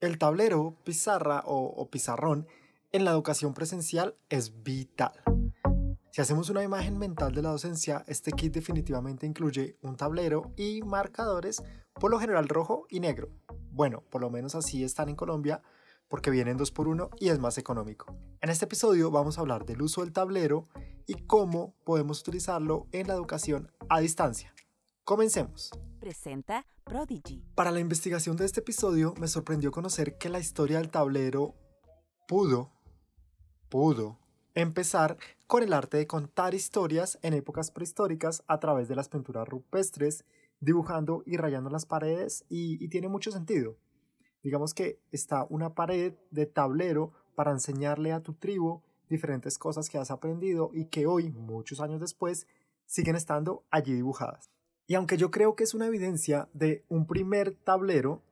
El 0.00 0.16
tablero, 0.16 0.76
pizarra 0.84 1.42
o, 1.44 1.88
pizarrón 1.90 2.46
en 2.92 3.04
la 3.04 3.10
educación 3.10 3.52
presencial 3.52 4.14
es 4.28 4.62
vital. 4.62 5.10
Si 6.12 6.20
hacemos 6.20 6.50
una 6.50 6.62
imagen 6.62 6.98
mental 6.98 7.34
de 7.34 7.42
la 7.42 7.50
docencia, 7.50 8.04
este 8.06 8.30
kit 8.30 8.54
definitivamente 8.54 9.26
incluye 9.26 9.76
un 9.82 9.96
tablero 9.96 10.52
y 10.56 10.82
marcadores, 10.82 11.64
por 11.94 12.12
lo 12.12 12.20
general 12.20 12.48
rojo 12.48 12.86
y 12.88 13.00
negro. 13.00 13.28
Bueno, 13.72 14.04
por 14.08 14.20
lo 14.20 14.30
menos 14.30 14.54
así 14.54 14.84
están 14.84 15.08
en 15.08 15.16
Colombia, 15.16 15.62
porque 16.06 16.30
vienen 16.30 16.56
dos 16.56 16.70
por 16.70 16.86
uno 16.86 17.10
y 17.18 17.30
es 17.30 17.40
más 17.40 17.58
económico. 17.58 18.16
En 18.40 18.50
este 18.50 18.66
episodio 18.66 19.10
vamos 19.10 19.36
a 19.36 19.40
hablar 19.40 19.66
del 19.66 19.82
uso 19.82 20.02
del 20.02 20.12
tablero 20.12 20.68
y 21.08 21.14
cómo 21.26 21.74
podemos 21.84 22.20
utilizarlo 22.20 22.86
en 22.92 23.08
la 23.08 23.14
educación 23.14 23.72
a 23.88 23.98
distancia. 23.98 24.54
Comencemos. 25.08 25.70
Presenta 26.00 26.66
Prodigy. 26.84 27.42
Para 27.54 27.70
la 27.70 27.80
investigación 27.80 28.36
de 28.36 28.44
este 28.44 28.60
episodio 28.60 29.14
me 29.18 29.26
sorprendió 29.26 29.70
conocer 29.70 30.18
que 30.18 30.28
la 30.28 30.38
historia 30.38 30.76
del 30.76 30.90
tablero 30.90 31.54
pudo, 32.26 32.70
pudo 33.70 34.18
empezar 34.54 35.16
con 35.46 35.62
el 35.62 35.72
arte 35.72 35.96
de 35.96 36.06
contar 36.06 36.52
historias 36.52 37.18
en 37.22 37.32
épocas 37.32 37.70
prehistóricas 37.70 38.44
a 38.48 38.60
través 38.60 38.86
de 38.86 38.96
las 38.96 39.08
pinturas 39.08 39.48
rupestres, 39.48 40.26
dibujando 40.60 41.22
y 41.24 41.38
rayando 41.38 41.70
las 41.70 41.86
paredes 41.86 42.44
y, 42.50 42.84
y 42.84 42.88
tiene 42.88 43.08
mucho 43.08 43.30
sentido. 43.30 43.78
Digamos 44.42 44.74
que 44.74 45.00
está 45.10 45.46
una 45.48 45.74
pared 45.74 46.16
de 46.30 46.44
tablero 46.44 47.14
para 47.34 47.52
enseñarle 47.52 48.12
a 48.12 48.20
tu 48.20 48.34
tribu 48.34 48.82
diferentes 49.08 49.56
cosas 49.56 49.88
que 49.88 49.96
has 49.96 50.10
aprendido 50.10 50.70
y 50.74 50.90
que 50.90 51.06
hoy, 51.06 51.30
muchos 51.30 51.80
años 51.80 51.98
después, 51.98 52.46
siguen 52.84 53.16
estando 53.16 53.64
allí 53.70 53.94
dibujadas. 53.94 54.50
Y 54.90 54.94
aunque 54.94 55.18
yo 55.18 55.30
creo 55.30 55.54
que 55.54 55.64
es 55.64 55.74
una 55.74 55.86
evidencia 55.86 56.48
de 56.54 56.82
un 56.88 57.06
primer 57.06 57.52
tablero, 57.52 58.22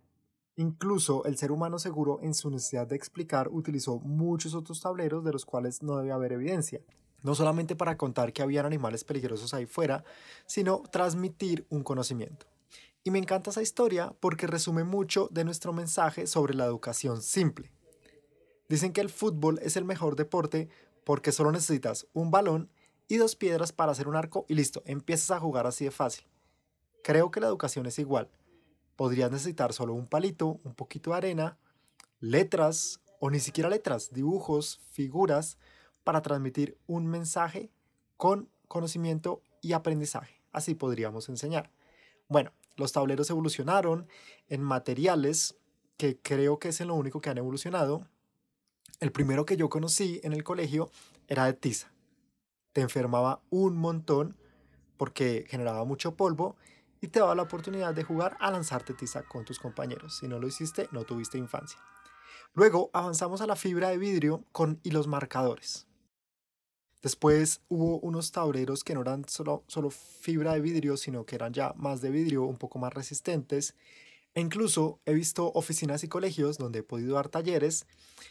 incluso 0.57 1.23
el 1.27 1.37
ser 1.37 1.53
humano 1.53 1.79
seguro 1.79 2.19
en 2.23 2.33
su 2.33 2.51
necesidad 2.51 2.87
de 2.87 2.97
explicar 2.97 3.49
utilizó 3.49 3.99
muchos 3.99 4.55
otros 4.55 4.81
tableros 4.81 5.23
de 5.23 5.33
los 5.33 5.45
cuales 5.45 5.83
no 5.83 5.99
debe 5.99 6.13
haber 6.13 6.33
evidencia. 6.33 6.81
No 7.23 7.35
solamente 7.35 7.77
para 7.77 7.99
contar 7.99 8.33
que 8.33 8.41
habían 8.41 8.65
animales 8.65 9.05
peligrosos 9.05 9.53
ahí 9.53 9.67
fuera, 9.67 10.03
sino 10.47 10.83
transmitir 10.91 11.67
un 11.69 11.83
conocimiento. 11.83 12.47
Y 13.05 13.11
me 13.11 13.19
encanta 13.19 13.51
esa 13.51 13.61
historia 13.61 14.15
porque 14.19 14.47
resume 14.47 14.83
mucho 14.83 15.29
de 15.31 15.45
nuestro 15.45 15.75
mensaje 15.75 16.27
sobre 16.27 16.55
la 16.55 16.65
educación 16.65 17.21
simple. 17.21 17.71
Dicen 18.71 18.95
que 18.95 19.03
el 19.03 19.11
fútbol 19.11 19.59
es 19.63 19.77
el 19.77 19.85
mejor 19.85 20.17
deporte 20.17 20.71
porque 21.05 21.33
solo 21.33 21.53
necesitas 21.53 22.07
un 22.15 22.31
balón 22.31 22.71
y 23.09 23.19
dos 23.19 23.37
piedras 23.37 23.73
para 23.73 23.93
hacer 23.93 24.09
un 24.09 24.17
arco 24.17 24.47
y 24.49 24.55
listo, 24.55 24.83
empiezas 24.87 25.33
a 25.33 25.39
jugar 25.39 25.67
así 25.67 25.85
de 25.85 25.91
fácil. 25.91 26.27
Creo 27.07 27.31
que 27.31 27.39
la 27.39 27.47
educación 27.47 27.87
es 27.87 28.01
igual. 28.01 28.29
Podrías 28.97 29.31
necesitar 29.31 29.73
solo 29.73 29.95
un 29.95 30.09
palito, 30.09 30.59
un 30.65 30.75
poquito 30.75 31.11
de 31.11 31.17
arena, 31.19 31.57
letras 32.19 33.01
o 33.21 33.31
ni 33.31 33.39
siquiera 33.39 33.71
letras, 33.71 34.13
dibujos, 34.13 34.81
figuras 34.91 35.57
para 36.03 36.21
transmitir 36.21 36.77
un 36.89 37.07
mensaje 37.07 37.71
con 38.17 38.51
conocimiento 38.67 39.41
y 39.63 39.73
aprendizaje. 39.73 40.43
Así 40.51 40.75
podríamos 40.75 41.29
enseñar. 41.29 41.71
Bueno, 42.27 42.51
los 42.75 42.91
tableros 42.91 43.31
evolucionaron 43.31 44.09
en 44.49 44.63
materiales 44.63 45.55
que 45.99 46.19
creo 46.21 46.59
que 46.59 46.71
es 46.71 46.81
lo 46.81 46.97
único 46.97 47.21
que 47.21 47.31
han 47.31 47.39
evolucionado. 47.39 48.09
El 48.99 49.13
primero 49.13 49.47
que 49.47 49.57
yo 49.57 49.69
conocí 49.69 50.21
en 50.25 50.33
el 50.33 50.43
colegio 50.43 50.91
era 51.29 51.45
de 51.45 51.53
tiza. 51.53 51.93
Te 52.73 52.81
enfermaba 52.81 53.43
un 53.51 53.77
montón 53.77 54.37
porque 54.97 55.45
generaba 55.47 55.85
mucho 55.85 56.17
polvo 56.17 56.57
y 57.07 57.09
te 57.09 57.21
daba 57.21 57.37
la 57.37 57.43
oportunidad 57.43 57.95
de 57.95 58.03
jugar 58.03 58.37
a 58.41 58.51
lanzarte 58.51 58.93
tiza 58.93 59.23
con 59.23 59.45
tus 59.45 59.61
compañeros. 59.61 60.17
Si 60.19 60.27
no 60.27 60.41
lo 60.41 60.49
hiciste, 60.49 60.89
no 60.91 61.05
tuviste 61.05 61.39
infancia. 61.39 61.79
Luego 62.53 62.91
avanzamos 62.93 63.41
a 63.41 63.47
la 63.47 63.55
fibra 63.55 63.91
de 63.91 63.99
vidrio 63.99 64.43
con 64.51 64.81
hilos 64.83 65.07
marcadores. 65.07 65.87
Después 67.05 67.61
hubo 67.69 68.01
unos 68.01 68.33
tableros 68.33 68.83
que 68.83 68.95
no 68.95 69.03
eran 69.03 69.25
solo, 69.29 69.63
solo 69.69 69.91
fibra 69.91 70.55
de 70.55 70.61
vidrio, 70.61 70.97
sino 70.97 71.25
que 71.25 71.37
eran 71.37 71.53
ya 71.53 71.75
más 71.77 72.01
de 72.01 72.11
vidrio, 72.11 72.43
un 72.43 72.57
poco 72.57 72.81
más 72.81 72.93
resistentes. 72.93 73.77
E 74.35 74.41
incluso 74.41 74.99
he 75.07 75.15
visto 75.15 75.53
oficinas 75.55 76.03
y 76.03 76.09
colegios 76.09 76.59
donde 76.59 76.81
he 76.81 76.83
podido 76.83 77.15
dar 77.15 77.29
talleres 77.29 77.87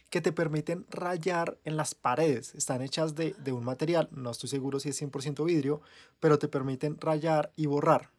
que 0.10 0.20
te 0.20 0.34
permiten 0.34 0.86
rayar 0.90 1.58
en 1.64 1.78
las 1.78 1.96
paredes. 1.96 2.54
Están 2.56 2.82
hechas 2.82 3.16
de, 3.16 3.36
de 3.42 3.54
un 3.54 3.64
material, 3.64 4.10
no 4.12 4.32
estoy 4.32 4.50
seguro 4.50 4.82
si 4.82 4.90
es 4.90 5.02
100% 5.02 5.46
vidrio, 5.46 5.82
pero 6.20 6.40
te 6.40 6.50
permiten 6.50 7.00
rayar 7.00 7.54
y 7.56 7.68
borrar. 7.68 8.15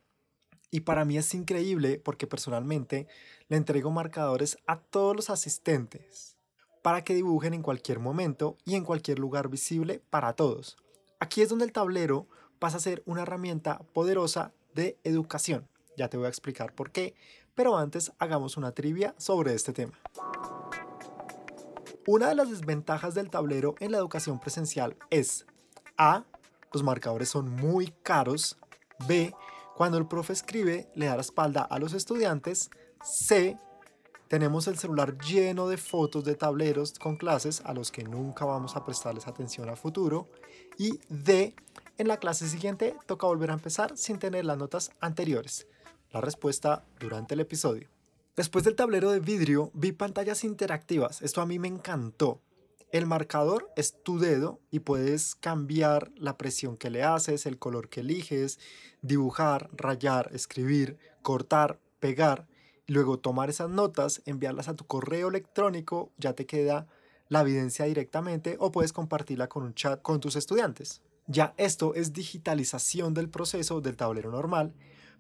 Y 0.71 0.81
para 0.81 1.05
mí 1.05 1.17
es 1.17 1.35
increíble 1.35 2.01
porque 2.03 2.27
personalmente 2.27 3.07
le 3.49 3.57
entrego 3.57 3.91
marcadores 3.91 4.59
a 4.67 4.79
todos 4.79 5.15
los 5.15 5.31
asistentes 5.31 6.37
para 6.83 7.03
que 7.03 7.15
dibujen 7.15 7.55
en 7.55 7.63
cualquier 7.63 7.99
momento 7.99 8.57
y 8.65 8.75
en 8.75 8.85
cualquier 8.85 9.19
lugar 9.19 9.49
visible 9.49 10.03
para 10.11 10.35
todos. 10.35 10.77
Aquí 11.19 11.43
es 11.43 11.49
donde 11.49 11.65
el 11.65 11.73
tablero 11.73 12.29
pasa 12.59 12.77
a 12.77 12.81
ser 12.81 13.03
una 13.07 13.23
herramienta 13.23 13.81
poderosa 13.93 14.53
de 14.75 14.99
educación. 15.03 15.69
Ya 15.97 16.09
te 16.09 16.17
voy 16.17 16.27
a 16.27 16.29
explicar 16.29 16.75
por 16.75 16.93
qué, 16.93 17.15
pero 17.55 17.77
antes 17.77 18.13
hagamos 18.19 18.57
una 18.57 18.73
trivia 18.73 19.15
sobre 19.19 19.55
este 19.55 19.73
tema. 19.73 19.99
Una 22.07 22.29
de 22.29 22.37
las 22.37 22.51
desventajas 22.51 23.15
del 23.15 23.31
tablero 23.31 23.75
en 23.81 23.91
la 23.91 23.99
educación 23.99 24.39
presencial 24.39 24.97
es 25.11 25.45
A. 25.99 26.25
Los 26.73 26.85
marcadores 26.85 27.29
son 27.29 27.51
muy 27.51 27.93
caros. 28.05 28.59
B. 29.09 29.35
Cuando 29.77 29.99
el 29.99 30.07
profe 30.07 30.33
escribe, 30.33 30.89
le 30.95 31.05
da 31.05 31.17
la 31.17 31.21
espalda 31.21 31.61
a 31.61 31.79
los 31.79 31.93
estudiantes. 31.93 32.71
C. 33.05 33.59
Tenemos 34.27 34.69
el 34.69 34.79
celular 34.79 35.19
lleno 35.19 35.69
de 35.69 35.77
fotos 35.77 36.25
de 36.25 36.35
tableros 36.35 36.99
con 36.99 37.19
clases 37.19 37.61
a 37.63 37.75
los 37.75 37.93
que 37.93 38.03
nunca 38.03 38.47
vamos 38.47 38.75
a 38.75 38.87
prestarles 38.87 39.27
atención 39.27 39.69
a 39.69 39.77
futuro. 39.77 40.31
Y 40.79 40.99
D. 41.11 41.55
En 41.99 42.09
la 42.09 42.17
clase 42.17 42.49
siguiente 42.49 42.97
toca 43.05 43.27
volver 43.27 43.51
a 43.51 43.55
empezar 43.55 43.99
sin 43.99 44.19
tener 44.19 44.47
las 44.47 44.57
notas 44.57 44.93
anteriores. 45.01 45.67
La 46.11 46.23
respuesta 46.23 46.87
durante 46.99 47.35
el 47.35 47.41
episodio. 47.41 47.91
Después 48.35 48.65
del 48.65 48.77
tablero 48.77 49.11
de 49.11 49.21
vidrio 49.21 49.71
vi 49.75 49.93
pantallas 49.93 50.43
interactivas. 50.43 51.21
Esto 51.21 51.43
a 51.43 51.47
mí 51.47 51.59
me 51.59 51.69
encantó. 51.69 52.41
El 52.97 53.05
marcador 53.05 53.71
es 53.77 54.03
tu 54.03 54.19
dedo 54.19 54.59
y 54.71 54.81
puedes 54.81 55.35
cambiar 55.35 56.11
la 56.17 56.39
presión 56.39 56.79
que 56.79 56.89
le 56.89 57.03
haces, 57.03 57.45
el 57.45 57.59
color 57.59 57.91
que 57.91 58.01
eliges, 58.01 58.59
dibujar, 59.03 59.69
rayar, 59.75 60.31
escribir, 60.33 60.97
cortar, 61.21 61.79
pegar, 62.01 62.49
luego 62.87 63.19
tomar 63.19 63.51
esas 63.51 63.69
notas, 63.69 64.23
enviarlas 64.25 64.69
a 64.69 64.77
tu 64.77 64.87
correo 64.87 65.29
electrónico, 65.29 66.11
ya 66.17 66.33
te 66.33 66.47
queda 66.47 66.87
la 67.29 67.43
evidencia 67.43 67.85
directamente 67.85 68.57
o 68.61 68.73
puedes 68.73 68.95
compartirla 68.95 69.51
con 69.51 69.65
un 69.65 69.75
chat 69.75 70.01
con 70.01 70.19
tus 70.19 70.35
estudiantes. 70.35 71.03
Ya 71.27 71.53
esto 71.59 71.93
es 71.93 72.15
digitalización 72.15 73.13
del 73.13 73.29
proceso 73.29 73.83
del 73.83 73.99
tablero 73.99 74.31
normal, 74.31 74.73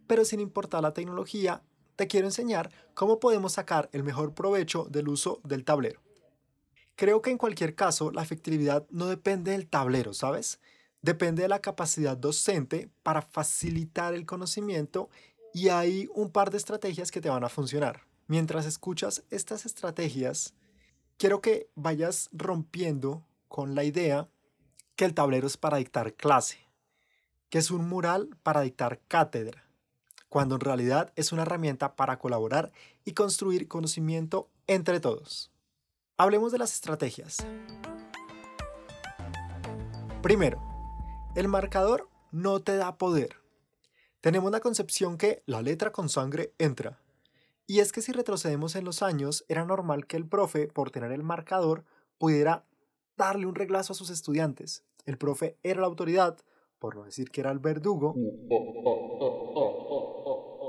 pero 0.06 0.24
sin 0.24 0.40
importar 0.40 0.80
la 0.80 0.94
tecnología, 0.94 1.62
te 1.94 2.06
quiero 2.06 2.26
enseñar 2.26 2.70
cómo 2.94 3.20
podemos 3.20 3.52
sacar 3.52 3.90
el 3.92 4.02
mejor 4.02 4.32
provecho 4.32 4.86
del 4.88 5.10
uso 5.10 5.42
del 5.44 5.62
tablero. 5.62 6.05
Creo 6.96 7.20
que 7.20 7.30
en 7.30 7.36
cualquier 7.36 7.74
caso 7.74 8.10
la 8.10 8.22
efectividad 8.22 8.86
no 8.88 9.06
depende 9.06 9.52
del 9.52 9.68
tablero, 9.68 10.14
¿sabes? 10.14 10.60
Depende 11.02 11.42
de 11.42 11.48
la 11.48 11.60
capacidad 11.60 12.16
docente 12.16 12.90
para 13.02 13.20
facilitar 13.20 14.14
el 14.14 14.24
conocimiento 14.24 15.10
y 15.52 15.68
hay 15.68 16.08
un 16.14 16.30
par 16.30 16.50
de 16.50 16.56
estrategias 16.56 17.10
que 17.10 17.20
te 17.20 17.28
van 17.28 17.44
a 17.44 17.50
funcionar. 17.50 18.06
Mientras 18.28 18.64
escuchas 18.64 19.24
estas 19.30 19.66
estrategias, 19.66 20.54
quiero 21.18 21.42
que 21.42 21.68
vayas 21.74 22.30
rompiendo 22.32 23.26
con 23.48 23.74
la 23.74 23.84
idea 23.84 24.28
que 24.96 25.04
el 25.04 25.12
tablero 25.12 25.46
es 25.46 25.58
para 25.58 25.76
dictar 25.76 26.14
clase, 26.14 26.58
que 27.50 27.58
es 27.58 27.70
un 27.70 27.86
mural 27.86 28.30
para 28.42 28.62
dictar 28.62 29.00
cátedra, 29.06 29.68
cuando 30.30 30.54
en 30.54 30.62
realidad 30.62 31.12
es 31.14 31.30
una 31.30 31.42
herramienta 31.42 31.94
para 31.94 32.18
colaborar 32.18 32.72
y 33.04 33.12
construir 33.12 33.68
conocimiento 33.68 34.48
entre 34.66 34.98
todos. 34.98 35.52
Hablemos 36.18 36.50
de 36.50 36.56
las 36.56 36.72
estrategias. 36.72 37.46
Primero, 40.22 40.62
el 41.34 41.46
marcador 41.46 42.08
no 42.32 42.60
te 42.60 42.74
da 42.78 42.96
poder. 42.96 43.36
Tenemos 44.22 44.50
la 44.50 44.60
concepción 44.60 45.18
que 45.18 45.42
la 45.44 45.60
letra 45.60 45.92
con 45.92 46.08
sangre 46.08 46.54
entra. 46.56 46.98
Y 47.66 47.80
es 47.80 47.92
que 47.92 48.00
si 48.00 48.12
retrocedemos 48.12 48.76
en 48.76 48.86
los 48.86 49.02
años, 49.02 49.44
era 49.48 49.66
normal 49.66 50.06
que 50.06 50.16
el 50.16 50.26
profe, 50.26 50.68
por 50.68 50.90
tener 50.90 51.12
el 51.12 51.22
marcador, 51.22 51.84
pudiera 52.16 52.64
darle 53.18 53.44
un 53.44 53.54
reglazo 53.54 53.92
a 53.92 53.96
sus 53.96 54.08
estudiantes. 54.08 54.84
El 55.04 55.18
profe 55.18 55.58
era 55.62 55.82
la 55.82 55.86
autoridad, 55.86 56.38
por 56.78 56.96
no 56.96 57.04
decir 57.04 57.30
que 57.30 57.42
era 57.42 57.50
el 57.50 57.58
verdugo, 57.58 58.14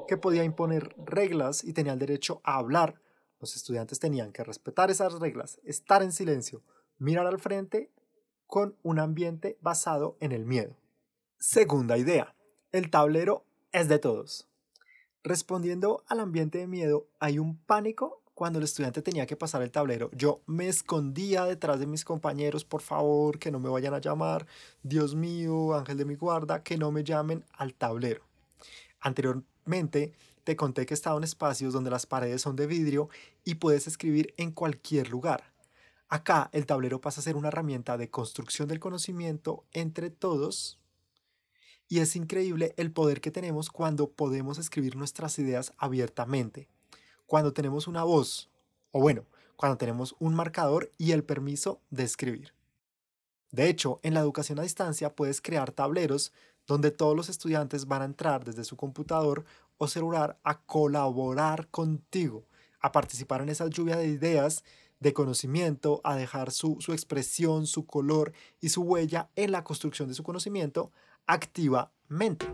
que 0.10 0.18
podía 0.18 0.44
imponer 0.44 0.94
reglas 0.98 1.64
y 1.64 1.72
tenía 1.72 1.94
el 1.94 2.00
derecho 2.00 2.42
a 2.44 2.58
hablar 2.58 3.00
los 3.40 3.56
estudiantes 3.56 4.00
tenían 4.00 4.32
que 4.32 4.44
respetar 4.44 4.92
esas 4.92 5.20
reglas, 5.20 5.60
estar 5.64 6.02
en 6.04 6.12
silencio, 6.12 6.64
mirar 6.98 7.28
al 7.28 7.40
frente 7.40 7.92
con 8.46 8.76
un 8.84 9.00
ambiente 9.00 9.58
basado 9.62 10.18
en 10.20 10.32
el 10.32 10.46
miedo. 10.46 10.76
Segunda 11.38 11.98
idea, 11.98 12.36
el 12.72 12.90
tablero 12.90 13.46
es 13.72 13.88
de 13.88 14.00
todos. 14.00 14.48
Respondiendo 15.24 16.04
al 16.08 16.20
ambiente 16.20 16.58
de 16.58 16.68
miedo, 16.68 17.08
hay 17.20 17.38
un 17.38 17.58
pánico 17.58 18.22
cuando 18.38 18.60
el 18.60 18.66
estudiante 18.66 19.02
tenía 19.02 19.26
que 19.26 19.36
pasar 19.36 19.64
el 19.64 19.72
tablero, 19.72 20.12
yo 20.14 20.42
me 20.46 20.68
escondía 20.68 21.46
detrás 21.46 21.80
de 21.80 21.88
mis 21.88 22.06
compañeros, 22.06 22.64
por 22.64 22.82
favor, 22.82 23.40
que 23.40 23.50
no 23.50 23.60
me 23.60 23.68
vayan 23.68 23.96
a 23.96 24.00
llamar, 24.00 24.46
Dios 24.84 25.16
mío, 25.16 25.74
ángel 25.74 25.98
de 25.98 26.06
mi 26.06 26.14
guarda, 26.14 26.62
que 26.62 26.78
no 26.78 26.92
me 26.92 27.04
llamen 27.04 27.44
al 27.52 27.74
tablero. 27.74 28.22
Anteriormente 29.00 30.14
te 30.48 30.56
conté 30.56 30.86
que 30.86 30.94
estaba 30.94 31.18
en 31.18 31.26
espacios 31.26 31.74
donde 31.74 31.90
las 31.90 32.06
paredes 32.06 32.42
son 32.42 32.56
de 32.56 32.68
vidrio 32.68 33.10
y 33.44 33.56
puedes 33.56 33.86
escribir 33.86 34.34
en 34.38 34.52
cualquier 34.52 35.10
lugar. 35.10 35.52
Acá 36.08 36.50
el 36.54 36.66
tablero 36.66 37.02
pasa 37.02 37.20
a 37.20 37.24
ser 37.26 37.36
una 37.36 37.50
herramienta 37.50 37.98
de 37.98 38.10
construcción 38.10 38.70
del 38.70 38.80
conocimiento 38.80 39.66
entre 39.74 40.10
todos 40.10 40.80
y 41.90 42.00
es 42.00 42.16
increíble 42.16 42.74
el 42.78 42.94
poder 42.94 43.20
que 43.20 43.30
tenemos 43.30 43.70
cuando 43.70 44.10
podemos 44.10 44.58
escribir 44.58 44.96
nuestras 44.96 45.38
ideas 45.38 45.74
abiertamente 45.78 46.70
cuando 47.26 47.52
tenemos 47.52 47.86
una 47.88 48.06
voz, 48.06 48.50
o 48.92 49.02
bueno, 49.02 49.26
cuando 49.58 49.78
tenemos 49.78 50.16
un 50.18 50.34
marcador 50.34 50.94
y 50.98 51.12
el 51.12 51.26
permiso 51.26 51.82
de 51.90 52.04
escribir. 52.04 52.54
De 53.52 53.68
hecho, 53.68 54.00
en 54.02 54.14
la 54.14 54.22
educación 54.22 54.60
a 54.60 54.64
distancia 54.64 55.14
puedes 55.14 55.42
crear 55.42 55.74
tableros 55.74 56.32
donde 56.68 56.92
todos 56.92 57.16
los 57.16 57.30
estudiantes 57.30 57.86
van 57.86 58.02
a 58.02 58.06
entrar 58.06 58.44
desde 58.46 58.64
su 58.64 58.76
computador 58.78 59.46
o 59.78 59.88
celular 59.88 60.40
a 60.44 60.62
colaborar 60.62 61.68
contigo, 61.70 62.46
a 62.80 62.92
participar 62.92 63.42
en 63.42 63.50
esa 63.50 63.68
lluvia 63.68 63.98
de 63.98 64.08
ideas, 64.08 64.64
de 65.00 65.14
conocimiento, 65.14 66.02
a 66.04 66.16
dejar 66.16 66.52
su, 66.52 66.78
su 66.80 66.94
expresión, 66.94 67.68
su 67.68 67.86
color 67.86 68.34
y 68.60 68.70
su 68.70 68.82
huella 68.82 69.30
en 69.36 69.52
la 69.52 69.64
construcción 69.64 70.08
de 70.08 70.16
su 70.16 70.24
conocimiento 70.24 70.92
activamente. 71.28 72.48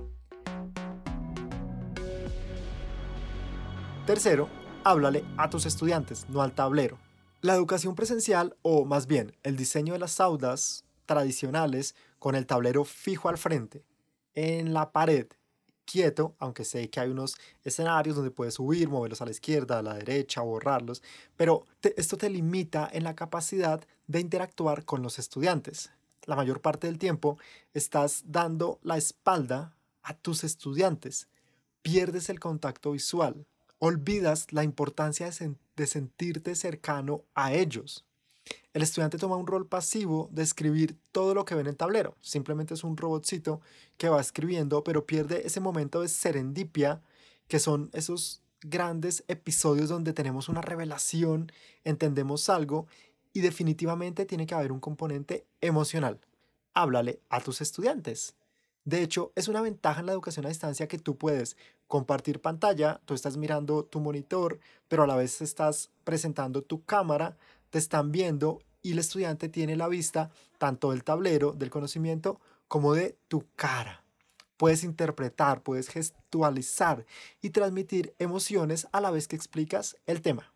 Tercero, 4.05 4.49
háblale 4.83 5.23
a 5.37 5.49
tus 5.49 5.65
estudiantes, 5.65 6.27
no 6.29 6.41
al 6.41 6.53
tablero. 6.53 6.99
La 7.39 7.55
educación 7.55 7.95
presencial, 7.95 8.57
o 8.61 8.83
más 8.83 9.07
bien 9.07 9.35
el 9.43 9.55
diseño 9.55 9.93
de 9.93 9.99
las 9.99 10.19
aulas 10.19 10.85
tradicionales 11.05 11.95
con 12.19 12.35
el 12.35 12.45
tablero 12.45 12.83
fijo 12.83 13.29
al 13.29 13.37
frente, 13.37 13.85
en 14.33 14.73
la 14.73 14.91
pared, 14.91 15.27
quieto, 15.85 16.35
aunque 16.39 16.65
sé 16.65 16.89
que 16.89 16.99
hay 16.99 17.09
unos 17.09 17.35
escenarios 17.63 18.15
donde 18.15 18.31
puedes 18.31 18.55
subir, 18.55 18.89
moverlos 18.89 19.21
a 19.21 19.25
la 19.25 19.31
izquierda, 19.31 19.79
a 19.79 19.83
la 19.83 19.95
derecha, 19.95 20.41
borrarlos, 20.41 21.01
pero 21.35 21.65
esto 21.81 22.17
te 22.17 22.29
limita 22.29 22.89
en 22.91 23.03
la 23.03 23.15
capacidad 23.15 23.81
de 24.07 24.19
interactuar 24.19 24.85
con 24.85 25.01
los 25.01 25.19
estudiantes. 25.19 25.91
La 26.25 26.35
mayor 26.35 26.61
parte 26.61 26.87
del 26.87 26.97
tiempo 26.97 27.37
estás 27.73 28.23
dando 28.25 28.79
la 28.83 28.97
espalda 28.97 29.75
a 30.03 30.13
tus 30.13 30.43
estudiantes, 30.43 31.27
pierdes 31.81 32.29
el 32.29 32.39
contacto 32.39 32.91
visual, 32.91 33.45
olvidas 33.79 34.51
la 34.51 34.63
importancia 34.63 35.29
de, 35.75 35.87
sentirte 35.87 36.55
cercano 36.55 37.23
a 37.35 37.53
ellos. 37.53 38.05
El 38.73 38.81
estudiante 38.81 39.17
toma 39.17 39.35
un 39.35 39.47
rol 39.47 39.67
pasivo 39.67 40.29
de 40.31 40.41
escribir 40.41 40.97
todo 41.11 41.35
lo 41.35 41.45
que 41.45 41.53
ve 41.55 41.61
en 41.61 41.67
el 41.67 41.77
tablero. 41.77 42.15
Simplemente 42.21 42.73
es 42.73 42.83
un 42.83 42.97
robotcito 42.97 43.61
que 43.97 44.09
va 44.09 44.19
escribiendo, 44.19 44.83
pero 44.83 45.05
pierde 45.05 45.45
ese 45.45 45.59
momento 45.59 46.01
de 46.01 46.07
serendipia, 46.07 47.01
que 47.47 47.59
son 47.59 47.89
esos 47.93 48.41
grandes 48.61 49.23
episodios 49.27 49.89
donde 49.89 50.13
tenemos 50.13 50.49
una 50.49 50.61
revelación, 50.61 51.51
entendemos 51.83 52.49
algo 52.49 52.87
y 53.33 53.41
definitivamente 53.41 54.25
tiene 54.25 54.45
que 54.45 54.55
haber 54.55 54.71
un 54.71 54.79
componente 54.79 55.45
emocional. 55.61 56.19
Háblale 56.73 57.19
a 57.29 57.41
tus 57.41 57.61
estudiantes. 57.61 58.35
De 58.85 59.01
hecho, 59.01 59.31
es 59.35 59.47
una 59.47 59.61
ventaja 59.61 60.01
en 60.01 60.07
la 60.07 60.11
educación 60.11 60.45
a 60.45 60.49
distancia 60.49 60.87
que 60.87 60.97
tú 60.97 61.17
puedes 61.17 61.55
compartir 61.87 62.41
pantalla, 62.41 63.01
tú 63.05 63.13
estás 63.13 63.37
mirando 63.37 63.85
tu 63.85 63.99
monitor, 63.99 64.59
pero 64.87 65.03
a 65.03 65.07
la 65.07 65.15
vez 65.15 65.41
estás 65.41 65.91
presentando 66.03 66.63
tu 66.63 66.83
cámara, 66.83 67.37
te 67.73 67.79
están 67.79 68.11
viendo 68.11 68.59
y 68.83 68.91
el 68.91 68.99
estudiante 68.99 69.49
tiene 69.49 69.75
la 69.75 69.87
vista 69.87 70.29
tanto 70.59 70.91
del 70.91 71.03
tablero 71.03 71.53
del 71.53 71.71
conocimiento 71.71 72.39
como 72.67 72.93
de 72.93 73.17
tu 73.27 73.47
cara. 73.55 74.03
Puedes 74.57 74.83
interpretar, 74.83 75.63
puedes 75.63 75.89
gestualizar 75.89 77.07
y 77.41 77.49
transmitir 77.49 78.13
emociones 78.19 78.87
a 78.91 79.01
la 79.01 79.09
vez 79.09 79.27
que 79.27 79.35
explicas 79.35 79.97
el 80.05 80.21
tema. 80.21 80.53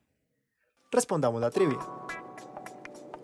Respondamos 0.92 1.42
la 1.42 1.50
trivia. 1.50 1.80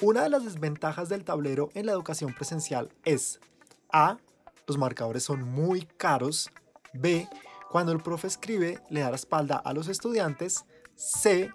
Una 0.01 0.23
de 0.23 0.29
las 0.29 0.43
desventajas 0.43 1.07
del 1.07 1.23
tablero 1.23 1.69
en 1.75 1.85
la 1.85 1.91
educación 1.91 2.33
presencial 2.33 2.89
es 3.05 3.39
A 3.91 4.17
los 4.65 4.79
marcadores 4.79 5.21
son 5.21 5.43
muy 5.43 5.83
caros. 5.97 6.49
B, 6.93 7.29
cuando 7.69 7.91
el 7.91 8.01
profe 8.01 8.25
escribe, 8.25 8.79
le 8.89 9.01
da 9.01 9.11
la 9.11 9.17
espalda 9.17 9.57
a 9.57 9.71
los 9.71 9.87
estudiantes. 9.87 10.65
C, 10.95 11.51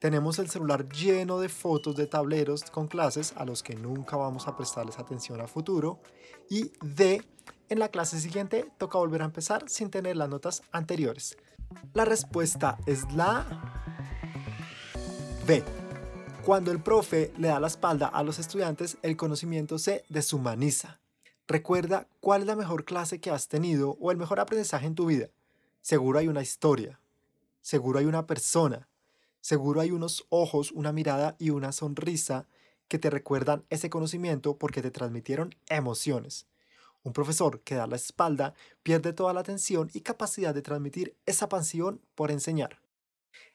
tenemos 0.00 0.38
el 0.38 0.48
celular 0.48 0.88
lleno 0.88 1.40
de 1.40 1.50
fotos 1.50 1.94
de 1.94 2.06
tableros 2.06 2.64
con 2.70 2.88
clases 2.88 3.34
a 3.36 3.44
los 3.44 3.62
que 3.62 3.74
nunca 3.74 4.16
vamos 4.16 4.48
a 4.48 4.56
prestarles 4.56 4.98
atención 4.98 5.42
a 5.42 5.46
futuro. 5.46 6.00
Y 6.48 6.72
D, 6.80 7.22
en 7.68 7.78
la 7.78 7.90
clase 7.90 8.18
siguiente 8.18 8.66
toca 8.78 8.98
volver 8.98 9.20
a 9.20 9.26
empezar 9.26 9.68
sin 9.68 9.90
tener 9.90 10.16
las 10.16 10.30
notas 10.30 10.62
anteriores. 10.72 11.36
La 11.92 12.06
respuesta 12.06 12.78
es 12.86 13.12
la 13.12 13.46
B. 15.46 15.62
Cuando 16.46 16.72
el 16.72 16.82
profe 16.82 17.34
le 17.36 17.48
da 17.48 17.60
la 17.60 17.66
espalda 17.66 18.06
a 18.06 18.22
los 18.22 18.38
estudiantes, 18.38 18.96
el 19.02 19.18
conocimiento 19.18 19.78
se 19.78 20.06
deshumaniza. 20.08 20.98
Recuerda 21.46 22.08
cuál 22.20 22.40
es 22.40 22.46
la 22.46 22.56
mejor 22.56 22.86
clase 22.86 23.20
que 23.20 23.30
has 23.30 23.48
tenido 23.48 23.98
o 24.00 24.10
el 24.10 24.16
mejor 24.16 24.40
aprendizaje 24.40 24.86
en 24.86 24.94
tu 24.94 25.04
vida. 25.04 25.28
Seguro 25.82 26.18
hay 26.18 26.28
una 26.28 26.40
historia, 26.40 27.00
seguro 27.60 27.98
hay 27.98 28.06
una 28.06 28.26
persona, 28.26 28.88
seguro 29.40 29.80
hay 29.80 29.90
unos 29.90 30.26
ojos, 30.28 30.72
una 30.72 30.92
mirada 30.92 31.36
y 31.38 31.50
una 31.50 31.72
sonrisa 31.72 32.46
que 32.88 32.98
te 32.98 33.10
recuerdan 33.10 33.64
ese 33.70 33.88
conocimiento 33.88 34.56
porque 34.56 34.82
te 34.82 34.90
transmitieron 34.90 35.54
emociones. 35.68 36.46
Un 37.02 37.12
profesor 37.12 37.60
que 37.60 37.76
da 37.76 37.86
la 37.86 37.96
espalda 37.96 38.54
pierde 38.82 39.12
toda 39.12 39.32
la 39.32 39.40
atención 39.40 39.90
y 39.94 40.00
capacidad 40.00 40.54
de 40.54 40.62
transmitir 40.62 41.16
esa 41.24 41.48
pasión 41.48 42.00
por 42.14 42.30
enseñar. 42.30 42.80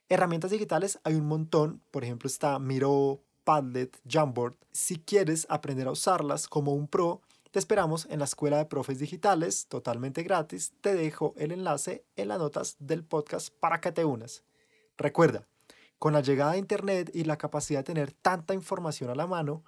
Herramientas 0.09 0.51
digitales 0.51 0.99
hay 1.03 1.15
un 1.15 1.27
montón, 1.27 1.81
por 1.91 2.03
ejemplo 2.03 2.27
está 2.27 2.57
Miro, 2.59 3.21
Padlet, 3.43 3.99
Jamboard. 4.07 4.55
Si 4.71 4.97
quieres 4.97 5.45
aprender 5.49 5.87
a 5.87 5.91
usarlas 5.91 6.47
como 6.47 6.73
un 6.73 6.87
pro, 6.87 7.21
te 7.51 7.59
esperamos 7.59 8.07
en 8.09 8.19
la 8.19 8.25
Escuela 8.25 8.57
de 8.57 8.65
Profes 8.65 8.99
Digitales, 8.99 9.67
totalmente 9.67 10.23
gratis. 10.23 10.73
Te 10.81 10.93
dejo 10.93 11.33
el 11.37 11.51
enlace 11.51 12.03
en 12.15 12.27
las 12.27 12.39
notas 12.39 12.75
del 12.79 13.03
podcast 13.03 13.49
para 13.59 13.79
que 13.79 13.91
te 13.91 14.03
unas. 14.03 14.43
Recuerda, 14.97 15.47
con 15.99 16.13
la 16.13 16.21
llegada 16.21 16.53
de 16.53 16.59
Internet 16.59 17.11
y 17.13 17.23
la 17.23 17.37
capacidad 17.37 17.79
de 17.79 17.85
tener 17.85 18.11
tanta 18.11 18.53
información 18.53 19.09
a 19.09 19.15
la 19.15 19.27
mano, 19.27 19.63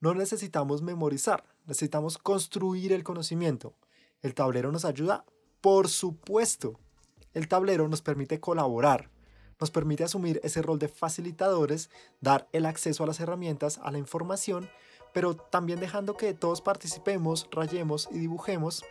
no 0.00 0.14
necesitamos 0.14 0.82
memorizar, 0.82 1.44
necesitamos 1.66 2.18
construir 2.18 2.92
el 2.92 3.04
conocimiento. 3.04 3.74
El 4.22 4.34
tablero 4.34 4.70
nos 4.72 4.84
ayuda, 4.84 5.24
por 5.60 5.88
supuesto. 5.88 6.78
El 7.34 7.48
tablero 7.48 7.88
nos 7.88 8.02
permite 8.02 8.40
colaborar, 8.40 9.10
nos 9.60 9.70
permite 9.70 10.04
asumir 10.04 10.40
ese 10.44 10.62
rol 10.62 10.78
de 10.78 10.88
facilitadores, 10.88 11.90
dar 12.20 12.48
el 12.52 12.66
acceso 12.66 13.04
a 13.04 13.06
las 13.06 13.20
herramientas, 13.20 13.78
a 13.82 13.90
la 13.90 13.98
información, 13.98 14.68
pero 15.12 15.34
también 15.34 15.80
dejando 15.80 16.16
que 16.16 16.34
todos 16.34 16.60
participemos, 16.60 17.48
rayemos 17.50 18.08
y 18.12 18.18
dibujemos 18.18 18.84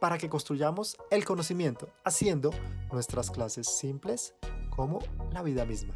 para 0.00 0.18
que 0.18 0.28
construyamos 0.28 0.96
el 1.10 1.24
conocimiento, 1.24 1.88
haciendo 2.04 2.50
nuestras 2.90 3.30
clases 3.30 3.68
simples 3.68 4.34
como 4.74 4.98
la 5.32 5.42
vida 5.42 5.64
misma. 5.64 5.94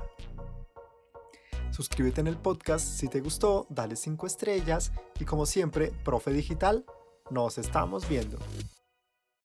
Suscríbete 1.77 2.23
en 2.23 2.27
el 2.27 2.39
podcast 2.39 2.87
si 2.87 3.07
te 3.07 3.21
gustó, 3.21 3.67
dale 3.69 3.97
5 3.97 4.27
estrellas 4.27 4.93
y 5.21 5.27
como 5.27 5.45
siempre, 5.45 5.93
Profe 6.07 6.31
Digital, 6.31 6.87
nos 7.29 7.59
estamos 7.59 8.09
viendo. 8.09 8.39